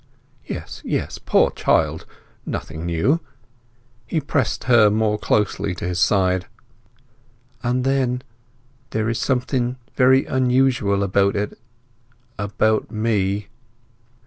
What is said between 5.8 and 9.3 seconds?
his side. "And then—there is